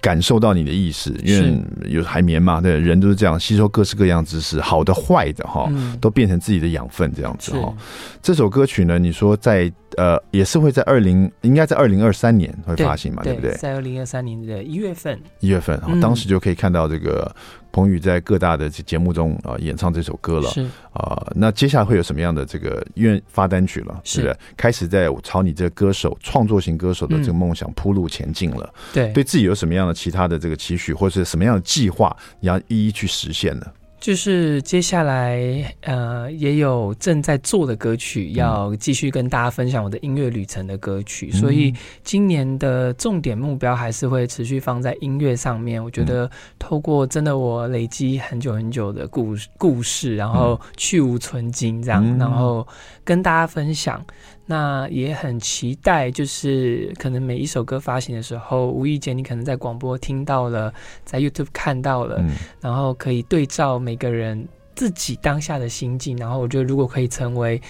[0.00, 1.58] 感受到你的意思，因为
[1.90, 7.74] 有海绵嘛，对，人都是这样吸收各式各样知识，好的坏的哈，都变成自己的养分这样子哈。
[8.22, 13.52] 这首歌曲呢，你说在呃，也是会在二零，应该在二零二三年会发行嘛，对不对？
[13.54, 17.34] 在二零二三年的一月份，一月份，当时就可以看到这个。
[17.74, 22.86] 鹏宇在各大的节目中啊演唱这首歌了，是啊、呃，那接下来会有什么样的这个？
[22.94, 28.72] 因为发单曲了，是的，开始在朝你这个歌手创作型歌手的这个梦想铺路前进了。
[28.92, 33.66] 对，对自己有什么样的其他的这个期许，或者是什么样的计划，你要一一去实现呢？
[34.04, 41.30] 就是接下来，呃，也有正在做的歌曲，要继续跟大家分享我的音乐旅程的歌曲。
[41.32, 45.82] 嗯、所以今年的重点目标还是会持续放在音乐上面。
[45.82, 52.68] 我觉得透过真的我累积很久很久的故事故事，然后去无存菁这样，嗯、然后
[53.04, 54.04] 跟大家分享。
[54.46, 60.72] 那也很期待，就是可能每一首歌发行的时候，无意间你可能在广播听到了，
[61.04, 62.30] 在 YouTube 看到了，嗯、
[62.60, 67.60] 然后可以对照每个人自己当下的心境，然后我觉得如果可以成为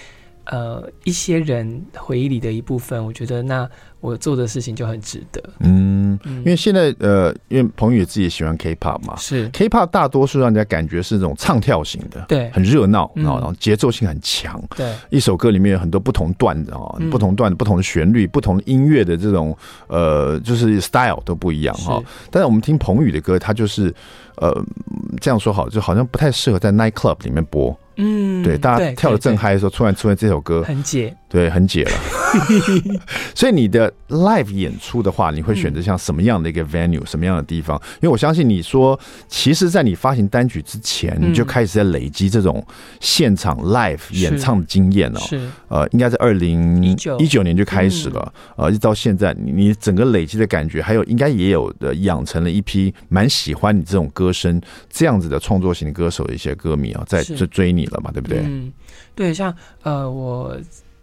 [0.46, 3.68] 呃一些人回忆里的一部分，我觉得那。
[4.04, 9.48] 我做的事情就很值得，嗯，因为现在呃，因为彭宇自己也喜欢 K-pop 嘛，是。
[9.48, 21.98] K-pop 大多数让人家感觉是那种唱跳型的，对，很热闹，然后节奏性很强，对，一首歌里面有很多不同段的啊，不同段的不同的旋律，不同的音乐的这种呃，就是 style 都不一样哈。
[22.30, 23.84] 但是我们听彭宇的歌，他就是
[24.36, 24.54] 呃
[25.18, 31.92] 这样说好，就好像不太适合在 night club 里面播，嗯，对，大家跳的正嗨的时候，突然出现这首歌，很解，对，很解了。
[33.32, 37.80] 所以你的 live 演出的话，你会选择像什么样的一个 venue，什么样的地方？
[38.02, 42.64] 因为我相信你说，其实，在你发行单曲之前，你就开始在累积这种
[43.00, 45.20] 现场 live 演唱的经验了。
[45.20, 47.44] 是，呃，应该在二零一九。
[47.44, 58.40] 年就开始了，呃，一直到现在，你整个累积的感觉，还有应该也有的养成了一批蛮喜欢你这种歌声这样子的创作型的歌手的一些歌迷啊，在追追你了嘛，对不对？
[58.44, 58.72] 嗯，
[59.14, 60.56] 对，像呃我。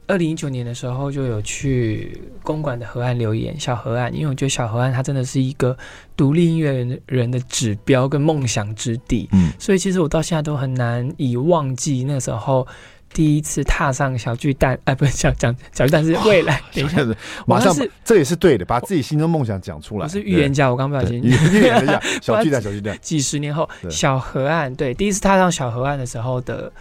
[0.08, 5.78] 二零一九年的时候就有去公馆的河岸留言小河岸，因为我觉得小河岸它真的是一个
[6.18, 9.30] 独立音乐人的指标跟梦想之地。
[9.32, 12.68] 嗯，所以其实我到现在都很难以忘记那时候
[13.14, 17.04] 第一次踏上小巨蛋，哎， 不是小讲小巨蛋是未来，等一下。
[17.04, 20.04] 子马上是这也是对的，把自己心中梦想讲出来。
[20.04, 21.22] 我是预言家，我刚不小心。
[21.24, 26.72] 预言家 小巨蛋，小巨蛋，几十年后小河岸，对，第一次踏上小河岸的时候的。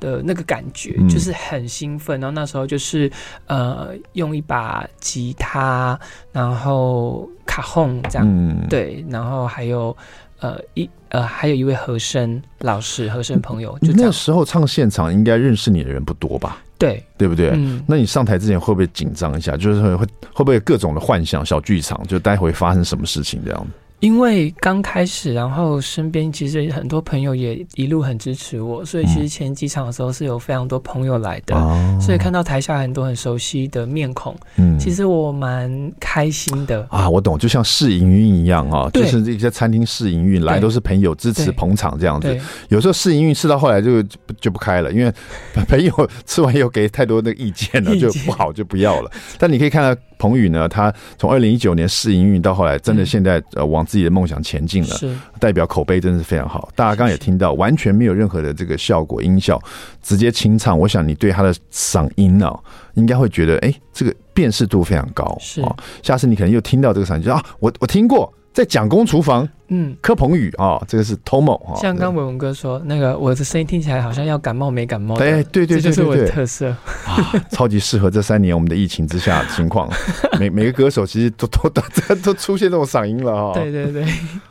[0.00, 3.12] 的那个感觉就是很兴奋，然后那时候就是
[3.48, 6.00] 呃用一把吉他，
[6.32, 9.94] 然后卡轰这样，嗯、对，然后还有
[10.38, 16.58] 呃一呃还有一位和声老师和声朋友，就那时候唱现场应该认识你的人不多吧？
[16.78, 17.50] 对，对不对？
[17.50, 19.56] 嗯，那你上台之前会不会紧张一下？
[19.56, 22.02] 就是会会会不会各种的幻想小剧场？
[22.06, 23.66] 就待会发生什么事情这样？
[24.00, 36.86] 因为刚开始，然后身边其实很多朋友也一路很支持我，所以其实前几场的时候是有非常多朋友来的，嗯、所以看到台下很多很熟悉的面孔，嗯，其实我蛮开心的。
[36.88, 37.08] 啊。
[37.10, 39.02] 我懂，就像试营运一样啊，对。
[39.02, 42.34] 就是这些餐厅试营运来都是朋友支持捧场这样子。
[42.68, 44.02] 有时候试营运试到后来就
[44.40, 45.12] 就不开了，因为
[45.68, 45.92] 朋友
[46.24, 49.10] 吃完以后给太多的意见了，就不好就不要了。
[49.38, 53.80] 但你可以看到鹏宇呢，他从二零一九年试营运到后来，真的现在呃往。
[53.90, 56.68] 自己的梦想前进了，是代表口碑真的是非常好。
[56.76, 59.60] 大家刚刚也听到，完全没有任何的这个效果音效，
[60.00, 60.78] 直接清唱。
[60.78, 65.36] 我想你对他的嗓音呢、喔，应该会觉得，哎、欸，这个辨识度非常高。
[65.40, 68.32] 是、喔，下次你可能又听到这个嗓音，就啊，我我听过。
[68.52, 71.80] 在蒋公厨房，嗯，柯鹏宇啊，这个是 Tomo 啊。
[71.80, 75.16] 像刚伟文哥说，那个我的声音听起来好像要感冒没感冒。
[75.16, 76.68] 对对对这就是我的特色
[77.06, 79.88] 啊，超级适合这三年我们的疫情之下的情况。
[80.40, 83.54] 每每个歌手其实都都都都出现这种嗓音了 哈。
[83.54, 84.04] 对对对。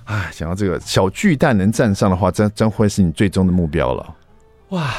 [0.05, 4.15] 哎，想到这个小巨蛋能站上的话，真真会是你最终的目标了。
[4.69, 4.89] 哇。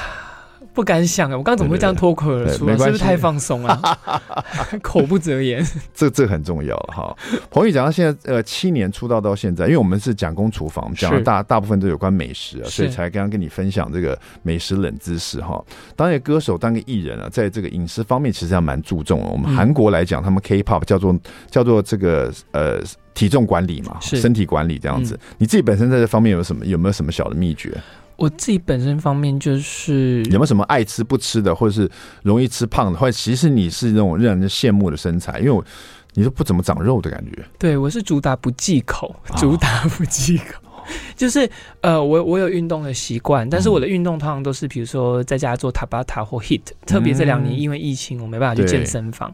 [0.80, 1.36] 不敢想啊！
[1.36, 2.66] 我刚刚怎么会这样脱口而出？
[2.70, 3.98] 是不是太放松了？
[4.80, 5.62] 口不择言。
[5.92, 7.14] 这这很重要哈。
[7.50, 15.62] 彭宇讲到现在，呃，七年出道到现在，因为我们是讲公厨房，讲了大大部分都有关美食啊，所以才刚刚跟你分享这个美食冷知识哈。
[15.94, 19.26] 当一个歌手，当个艺人啊，在这个饮食方面其实还蛮注重的。
[19.26, 21.14] 我们韩国来讲，他们 K-pop 叫做
[21.50, 22.80] 叫做这个呃
[23.12, 25.20] 体重管理嘛，身体管理这样子。
[25.36, 27.78] 你自己本身在这方面有什么有没有什么小的秘诀？
[28.20, 31.90] 我自己本身方面就是有没有什么爱吃不吃的，或者是
[32.22, 35.64] 容易吃胖的，或者其实你是那种让人羡慕的身材，因为我
[36.12, 37.42] 你是不怎么长肉的感觉。
[37.58, 40.84] 对，我是主打不忌口，主打不忌口，哦、
[41.16, 41.48] 就是
[41.80, 49.32] 呃，我我有运动的习惯，但是我的运动通常都是比如说在家做塔巴塔或 HIIT，特别这两年因为疫情，我没办法去健身房，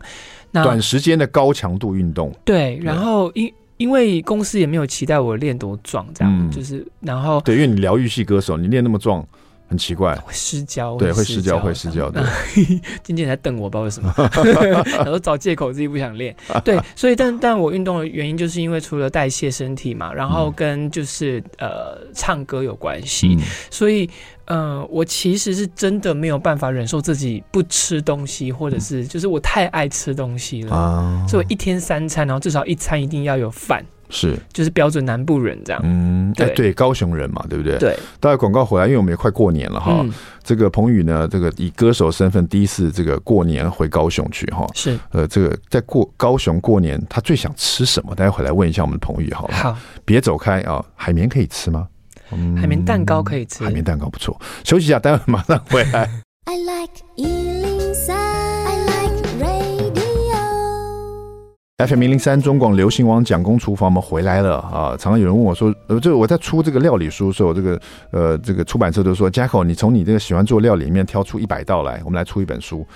[0.52, 2.32] 那短时间的高强度运动。
[2.44, 9.26] 对，然后因因为公司也没有期待我练多壮，这样、嗯、就是，然后对，因为你疗愈系歌手，你练那么壮。
[9.68, 12.08] 很奇怪，会失焦，对，会失焦，会失焦。
[12.10, 12.22] 对，
[13.02, 14.14] 今天在瞪我，不知道为什么，
[15.04, 16.34] 然后找借口自己不想练。
[16.64, 23.36] 对，所以但但我运动的原因，就是因为除了代谢身体嘛，然后跟就是呃唱歌有关系，
[23.70, 24.08] 所以
[24.44, 33.84] 嗯、呃，我其实是真的没有办法忍受自己不吃东西，或者是就是我太爱吃东西了，所以我一天三餐，然后至少一餐一定要有饭。
[34.08, 35.80] 是，就是标准南部人这样。
[35.84, 37.78] 嗯，对对，高雄人嘛，对不对？
[37.78, 37.98] 对。
[38.20, 40.04] 大家广告回来，因为我们也快过年了哈。
[40.42, 44.66] 这个彭宇呢，这个以歌手身份第一次这个过年回高雄去哈。
[44.74, 44.98] 是。
[45.10, 48.14] 呃，这个在过高雄过年，他最想吃什么？
[48.14, 49.56] 大家回来问一下我们彭宇好了。
[49.56, 49.76] 好。
[50.04, 50.84] 别走开啊！
[50.94, 51.88] 海绵可以吃吗？
[52.30, 53.62] 海绵蛋糕可以吃。
[53.62, 54.36] 海绵蛋糕不错。
[54.64, 56.08] 休息一下，待会马上回来。
[56.44, 57.55] I like
[61.78, 64.96] FM 零零三中广流行网蒋工厨房，我们回来了啊！
[64.98, 67.78] 常常有人问我说，呃，这我在出这个料理书的时候，这个
[68.10, 72.86] 呃，这个出版社都说，Jacko，你从你这个喜欢做料理里面挑出一百道来，我们来出一本书。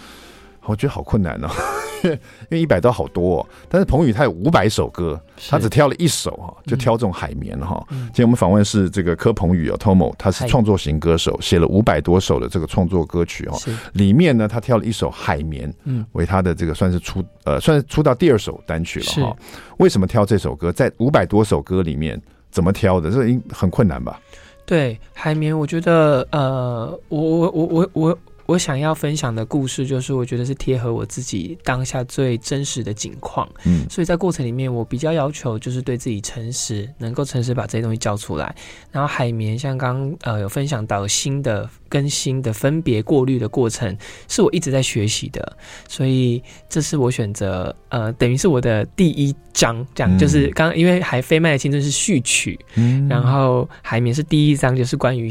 [0.71, 1.49] 我觉得好困难哦，
[2.05, 2.11] 因
[2.51, 7.85] 为一百多好多，哦，但是彭宇他有五百首歌，他只挑了一首哈，就挑这种海绵哈。
[7.91, 13.59] 嗯、今天我们访问是这个柯彭宇哦，Tomo，他是创作型歌手，写了五百多首的这个创作歌曲哦。
[13.59, 19.13] 是里面呢，他挑了一首海绵，嗯，为他的这个算是出呃，算是出到第二首单曲了哈。
[19.13, 19.27] 是
[19.79, 20.73] 为什么挑这首歌？
[20.73, 23.11] 在五百多首歌里面怎么挑的？
[23.11, 24.21] 这应很困难吧？
[24.65, 28.19] 对，海绵，我觉得呃，我我我我我。
[28.51, 33.49] 我想要分享的故事，就是我觉得是贴合我自己当下最真实的景况。
[33.65, 38.53] 嗯，所以在过程里面，我比较要求就是对自己诚实，能够诚实把这些东西交出来。
[38.91, 43.97] 然后海绵，像刚呃有分享到新的跟新的分别过滤的过程，
[44.27, 45.57] 是我一直在学习的。
[45.87, 55.31] 所以这是我选择呃，等于是我的第一章，这样就是刚因为海飞麦的青春是序曲，嗯，然后海绵是第一章，就是关于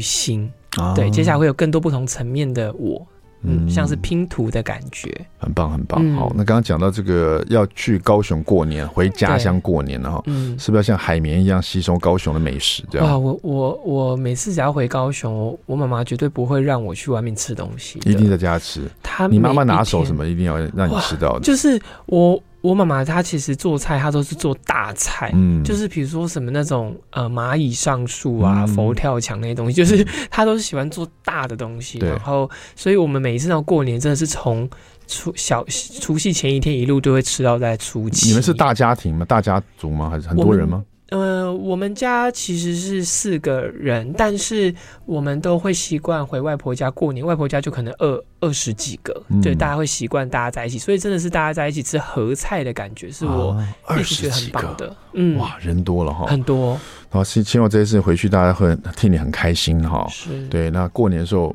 [0.86, 0.94] 新。
[0.94, 3.06] 对，接下来会有更多不同层面的我
[3.42, 5.98] 嗯，像是拼图的感觉，很棒很棒。
[6.12, 12.82] 好，那刚刚讲到这个要去高雄过年，回家乡过年了哈，嗯，是不是要像海绵一样吸收高雄的美食？
[12.90, 18.82] 这样哇，我我我每次只要回高雄，我我妈妈绝对不会让我去外面吃东西，一定在家吃。
[19.02, 22.38] 她你妈妈拿手什么，一定要让你吃到的，就是我。
[22.60, 31.98] 我妈妈她其实做菜，她都是做大菜，嗯，就是比如说什么那种呃蚂蚁上树啊、嗯、佛跳墙那些东西，就是她都是喜欢做大的东西。
[31.98, 34.68] 然后，所以我们每一次到过年，真的是从
[35.06, 35.64] 除小
[36.00, 38.28] 除夕前一天一路都会吃到在初七。
[38.28, 39.24] 你们是大家庭吗？
[39.24, 40.10] 大家族吗？
[40.10, 40.84] 还是很多人吗？
[41.10, 47.24] 呃，我们家其实是四个人，但是我们都会习惯回外婆家过年。
[47.26, 53.60] 外婆家就可能二二十几个，嗯、对，大家会习惯大家在一起，所以真的是大家在一起吃合菜的感觉，是我
[53.96, 54.96] 也是觉得很棒的。
[55.14, 56.78] 嗯，哇，人多了哈，很多。
[57.08, 60.06] 好，希希望这一次回去大家会替你很开心哈。
[60.10, 61.54] 是，对，那过年的时候。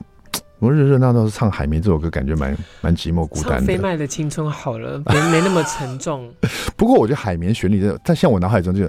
[0.59, 3.57] 我热热闹闹是唱《海绵》这首歌，感觉蛮蛮寂寞孤单的。
[3.57, 6.33] 唱飞麦的青春好了，没没那么沉重。
[6.77, 8.85] 不过我觉得《海绵》旋律真的，但像我脑海中就，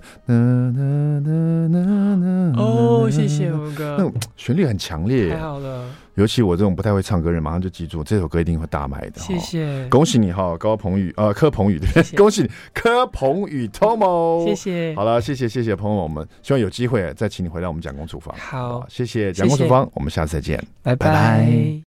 [2.56, 5.84] 哦，谢谢吴哥，那种旋律很强烈，太好了。
[6.16, 9.20] 尤其我这种不太会唱歌人，马上就记住这首歌一定会大卖的。
[9.20, 14.94] 谢谢，恭喜你哈，高鹏宇呃柯鹏宇对，恭喜你柯鹏宇 Tomo，谢谢。
[14.94, 18.34] 好了，谢谢谢谢朋友们，希望有机会再请你回来我们蒋公厨房。
[18.36, 21.82] 好，谢谢蒋公厨房，我们下次再见，拜拜。